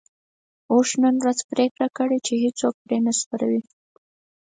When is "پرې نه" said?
2.83-3.11